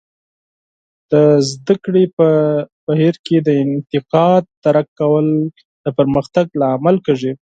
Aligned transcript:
د 1.11 1.13
زده 1.51 1.75
کړې 1.83 2.03
په 2.17 2.27
بهیر 2.87 3.15
کې 3.25 3.37
د 3.41 3.49
انتقاد 3.63 4.43
درک 4.63 4.87
کول 4.99 5.27
د 5.83 5.85
پرمختګ 5.97 6.45
لامل 6.61 6.95
کیږي. 7.05 7.31